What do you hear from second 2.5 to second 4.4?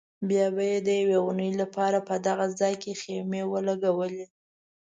ځای کې خیمې ولګولې.